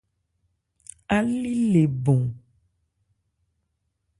[1.17, 2.21] Álí le bɔn.